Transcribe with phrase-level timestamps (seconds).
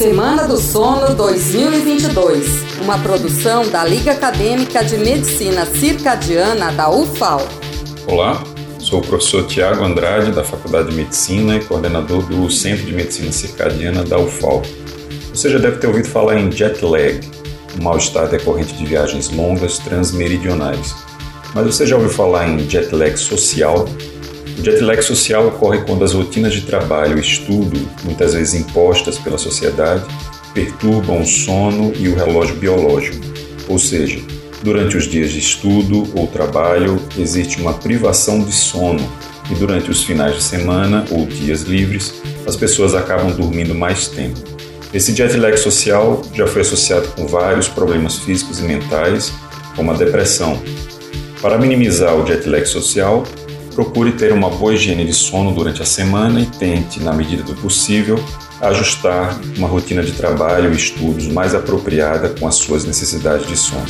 [0.00, 7.46] Semana do Sono 2022, uma produção da Liga Acadêmica de Medicina Circadiana da UFAL.
[8.06, 8.42] Olá,
[8.78, 13.30] sou o professor Tiago Andrade, da Faculdade de Medicina e coordenador do Centro de Medicina
[13.30, 14.62] Circadiana da UFAL.
[15.34, 17.20] Você já deve ter ouvido falar em jet lag,
[17.78, 20.94] um mal-estar decorrente de viagens longas transmeridionais.
[21.54, 23.86] Mas você já ouviu falar em jet lag social?
[24.58, 29.18] O jet lag social ocorre quando as rotinas de trabalho e estudo, muitas vezes impostas
[29.18, 30.04] pela sociedade,
[30.52, 33.24] perturbam o sono e o relógio biológico.
[33.68, 34.20] Ou seja,
[34.62, 39.10] durante os dias de estudo ou trabalho existe uma privação de sono
[39.50, 42.14] e durante os finais de semana ou dias livres
[42.46, 44.38] as pessoas acabam dormindo mais tempo.
[44.92, 49.32] Esse jet lag social já foi associado com vários problemas físicos e mentais,
[49.76, 50.60] como a depressão.
[51.40, 53.24] Para minimizar o jet lag social,
[53.80, 57.54] procure ter uma boa higiene de sono durante a semana e tente, na medida do
[57.54, 58.22] possível,
[58.60, 63.86] ajustar uma rotina de trabalho e estudos mais apropriada com as suas necessidades de sono.